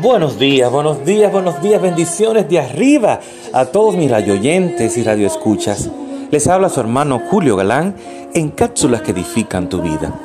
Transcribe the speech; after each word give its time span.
Buenos 0.00 0.38
días, 0.38 0.72
buenos 0.72 1.04
días, 1.04 1.30
buenos 1.30 1.60
días, 1.60 1.82
bendiciones 1.82 2.48
de 2.48 2.58
arriba 2.58 3.20
a 3.52 3.66
todos 3.66 3.94
mis 3.94 4.10
radioyentes 4.10 4.96
y 4.96 5.02
radioescuchas. 5.02 5.90
Les 6.30 6.46
habla 6.46 6.70
su 6.70 6.80
hermano 6.80 7.20
Julio 7.28 7.56
Galán 7.56 7.94
en 8.32 8.48
cápsulas 8.48 9.02
que 9.02 9.10
edifican 9.10 9.68
tu 9.68 9.82
vida. 9.82 10.18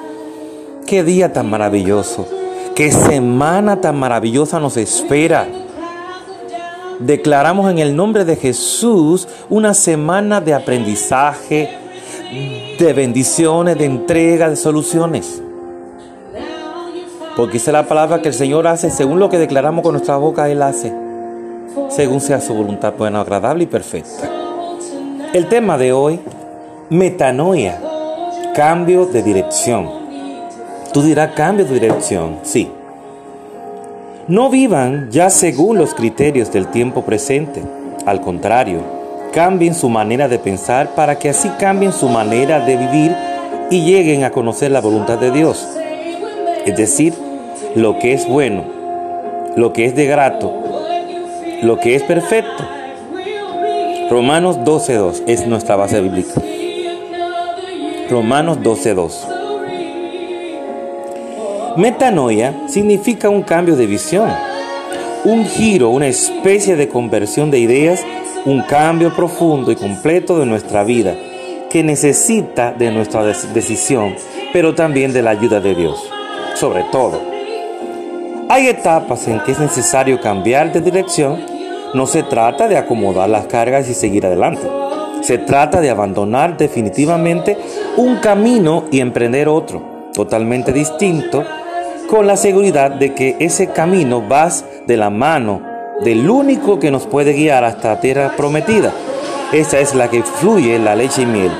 Qué 0.85 1.03
día 1.03 1.33
tan 1.33 1.49
maravilloso, 1.49 2.25
qué 2.75 2.93
semana 2.93 3.81
tan 3.81 3.99
maravillosa 3.99 4.61
nos 4.61 4.77
espera. 4.77 5.49
Declaramos 6.99 7.69
en 7.69 7.79
el 7.79 7.93
nombre 7.93 8.23
de 8.23 8.37
Jesús 8.37 9.27
una 9.49 9.73
semana 9.73 10.39
de 10.39 10.53
aprendizaje, 10.53 11.69
de 12.79 12.93
bendiciones, 12.93 13.77
de 13.77 13.83
entrega, 13.83 14.49
de 14.49 14.55
soluciones. 14.55 15.41
Porque 17.37 17.57
esa 17.57 17.69
es 17.69 17.73
la 17.73 17.87
palabra 17.87 18.19
que 18.19 18.29
el 18.29 18.33
Señor 18.33 18.65
hace 18.65 18.89
según 18.89 19.19
lo 19.19 19.29
que 19.29 19.37
declaramos 19.37 19.83
con 19.83 19.93
nuestra 19.93 20.17
boca, 20.17 20.49
Él 20.49 20.59
hace. 20.63 20.91
Según 21.89 22.19
sea 22.19 22.41
su 22.41 22.55
voluntad 22.55 22.95
buena, 22.97 23.21
agradable 23.21 23.65
y 23.65 23.67
perfecta. 23.67 24.27
El 25.33 25.45
tema 25.45 25.77
de 25.77 25.93
hoy, 25.93 26.19
metanoia, 26.89 27.79
cambio 28.55 29.05
de 29.05 29.21
dirección. 29.21 29.87
Tú 30.91 31.03
dirás 31.03 31.33
cambio 31.35 31.65
de 31.65 31.75
dirección, 31.75 32.39
sí. 32.41 32.71
No 34.27 34.49
vivan 34.49 35.11
ya 35.11 35.29
según 35.29 35.77
los 35.77 35.93
criterios 35.93 36.51
del 36.51 36.65
tiempo 36.69 37.03
presente. 37.03 37.61
Al 38.07 38.19
contrario, 38.19 38.81
cambien 39.31 39.75
su 39.75 39.89
manera 39.89 40.27
de 40.27 40.39
pensar 40.39 40.95
para 40.95 41.19
que 41.19 41.29
así 41.29 41.49
cambien 41.59 41.93
su 41.93 42.09
manera 42.09 42.65
de 42.65 42.77
vivir 42.77 43.15
y 43.69 43.85
lleguen 43.85 44.23
a 44.23 44.31
conocer 44.31 44.71
la 44.71 44.81
voluntad 44.81 45.19
de 45.19 45.29
Dios. 45.29 45.67
Es 46.65 46.75
decir, 46.75 47.26
lo 47.75 47.99
que 47.99 48.13
es 48.13 48.27
bueno, 48.27 48.63
lo 49.55 49.73
que 49.73 49.85
es 49.85 49.95
de 49.95 50.05
grato, 50.05 50.53
lo 51.61 51.79
que 51.79 51.95
es 51.95 52.03
perfecto. 52.03 52.63
Romanos 54.09 54.59
12.2 54.59 55.23
es 55.27 55.45
nuestra 55.47 55.75
base 55.75 55.99
bíblica. 56.01 56.41
Romanos 58.09 58.59
12.2. 58.59 59.35
Metanoia 61.77 62.53
significa 62.67 63.29
un 63.29 63.43
cambio 63.43 63.75
de 63.75 63.85
visión, 63.85 64.31
un 65.25 65.45
giro, 65.45 65.89
una 65.89 66.07
especie 66.07 66.75
de 66.75 66.87
conversión 66.87 67.51
de 67.51 67.59
ideas, 67.59 68.03
un 68.45 68.61
cambio 68.63 69.13
profundo 69.15 69.71
y 69.71 69.75
completo 69.75 70.39
de 70.39 70.45
nuestra 70.45 70.83
vida 70.83 71.15
que 71.69 71.83
necesita 71.83 72.71
de 72.71 72.91
nuestra 72.91 73.23
decisión, 73.23 74.15
pero 74.53 74.73
también 74.73 75.11
de 75.13 75.21
la 75.21 75.31
ayuda 75.31 75.59
de 75.59 75.75
Dios, 75.75 76.09
sobre 76.55 76.83
todo. 76.91 77.36
Hay 78.49 78.67
etapas 78.69 79.27
en 79.27 79.41
que 79.41 79.51
es 79.51 79.59
necesario 79.59 80.21
cambiar 80.21 80.71
de 80.71 80.79
dirección. 80.79 81.43
No 81.93 82.07
se 82.07 82.23
trata 82.23 82.69
de 82.69 82.77
acomodar 82.77 83.29
las 83.29 83.47
cargas 83.47 83.89
y 83.89 83.93
seguir 83.93 84.25
adelante. 84.25 84.69
Se 85.21 85.37
trata 85.37 85.81
de 85.81 85.89
abandonar 85.89 86.55
definitivamente 86.55 87.57
un 87.97 88.17
camino 88.17 88.85
y 88.89 89.01
emprender 89.01 89.49
otro, 89.49 90.09
totalmente 90.13 90.71
distinto, 90.71 91.43
con 92.07 92.25
la 92.25 92.37
seguridad 92.37 92.91
de 92.91 93.13
que 93.13 93.35
ese 93.39 93.67
camino 93.67 94.25
va 94.25 94.49
de 94.85 94.95
la 94.95 95.09
mano 95.09 95.61
del 96.05 96.29
único 96.29 96.79
que 96.79 96.89
nos 96.89 97.05
puede 97.05 97.33
guiar 97.33 97.65
hasta 97.65 97.95
la 97.95 97.99
tierra 97.99 98.33
prometida. 98.37 98.93
Esa 99.51 99.79
es 99.79 99.93
la 99.93 100.09
que 100.09 100.23
fluye 100.23 100.79
la 100.79 100.95
leche 100.95 101.23
y 101.23 101.25
miel. 101.25 101.51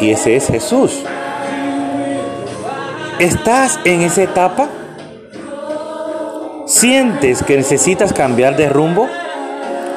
Y 0.00 0.10
ese 0.10 0.34
es 0.34 0.48
Jesús. 0.48 1.04
¿Estás 3.20 3.78
en 3.84 4.00
esa 4.00 4.24
etapa? 4.24 4.68
¿Sientes 6.82 7.44
que 7.44 7.56
necesitas 7.56 8.12
cambiar 8.12 8.56
de 8.56 8.68
rumbo? 8.68 9.08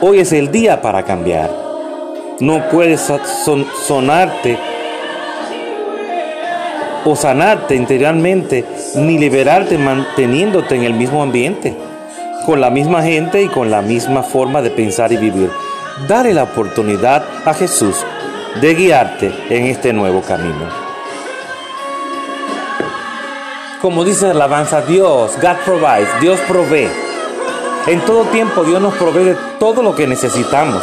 Hoy 0.02 0.19
es 0.19 0.31
el 0.31 0.52
día 0.52 0.83
para 0.83 1.02
cambiar. 1.02 1.50
No 2.39 2.69
puedes 2.69 3.11
sonarte 3.88 4.56
o 7.03 7.16
sanarte 7.16 7.75
interiormente 7.75 8.66
ni 8.97 9.18
liberarte 9.18 9.79
manteniéndote 9.79 10.75
en 10.75 10.84
el 10.84 10.94
mismo 10.94 11.24
ambiente, 11.24 11.75
con 12.45 12.62
la 12.62 12.69
misma 12.69 13.01
gente 13.01 13.41
y 13.41 13.47
con 13.47 13.72
la 13.72 13.81
misma 13.81 14.22
forma 14.22 14.62
de 14.62 14.69
pensar 14.69 15.12
y 15.12 15.18
vivir. 15.18 15.50
Dale 16.07 16.35
la 16.35 16.44
oportunidad 16.44 17.25
a 17.45 17.56
Jesús 17.56 17.95
de 18.62 18.75
guiarte 18.75 19.34
en 19.50 19.66
este 19.66 19.91
nuevo 19.91 20.22
camino. 20.22 20.84
Como 23.85 24.03
dice 24.03 24.25
la 24.25 24.31
alabanza, 24.31 24.81
Dios, 24.81 25.34
God 25.40 25.57
provides, 25.63 26.09
Dios 26.19 26.40
provee. 26.47 26.90
En 27.85 28.01
todo 28.01 28.23
tiempo 28.23 28.63
Dios 28.63 28.81
nos 28.81 28.96
provee 28.96 29.25
de 29.25 29.38
todo 29.59 29.84
lo 29.84 29.94
que 29.94 30.07
necesitamos, 30.07 30.81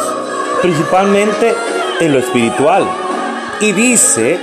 principalmente 0.61 1.53
en 1.99 2.13
lo 2.13 2.19
espiritual. 2.19 2.87
Y 3.59 3.73
dice 3.73 4.39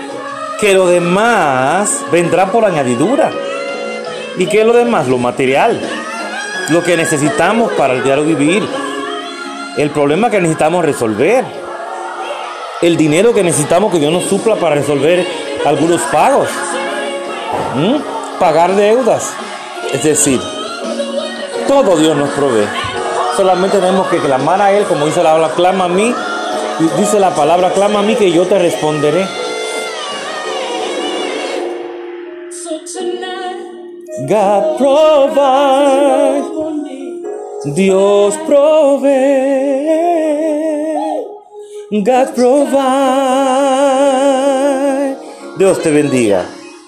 que 0.60 0.74
lo 0.74 0.86
demás 0.88 2.04
vendrá 2.12 2.52
por 2.52 2.66
añadidura. 2.66 3.30
¿Y 4.36 4.44
qué 4.44 4.60
es 4.60 4.66
lo 4.66 4.74
demás? 4.74 5.08
Lo 5.08 5.16
material. 5.16 5.80
Lo 6.68 6.82
que 6.82 6.98
necesitamos 6.98 7.72
para 7.72 7.94
el 7.94 8.04
diario 8.04 8.24
vivir. 8.24 8.68
El 9.78 9.88
problema 9.88 10.28
que 10.28 10.38
necesitamos 10.38 10.84
resolver. 10.84 11.46
El 12.82 12.98
dinero 12.98 13.32
que 13.32 13.42
necesitamos 13.42 13.90
que 13.90 13.98
Dios 13.98 14.12
nos 14.12 14.24
supla 14.24 14.56
para 14.56 14.74
resolver 14.74 15.26
algunos 15.64 16.02
pagos. 16.12 16.50
¿Mm? 17.74 18.19
Pagar 18.40 18.74
deudas. 18.74 19.32
Es 19.92 20.02
decir, 20.02 20.40
todo 21.68 21.96
Dios 21.96 22.16
nos 22.16 22.30
provee. 22.30 22.66
Solamente 23.36 23.78
tenemos 23.78 24.08
que 24.08 24.18
clamar 24.18 24.60
a 24.60 24.72
Él, 24.72 24.84
como 24.86 25.06
dice 25.06 25.22
la 25.22 25.34
palabra, 25.34 25.54
clama 25.54 25.84
a 25.84 25.88
mí. 25.88 26.12
Dice 26.98 27.20
la 27.20 27.30
palabra, 27.30 27.70
clama 27.72 28.00
a 28.00 28.02
mí 28.02 28.16
que 28.16 28.32
yo 28.32 28.46
te 28.46 28.58
responderé. 28.58 29.28
God 34.26 34.76
provide. 34.78 36.44
Dios 37.74 38.38
provee. 38.46 39.90
God 41.90 42.28
provide. 42.34 42.80
Dios 45.58 45.82
te 45.82 45.90
bendiga. 45.90 46.46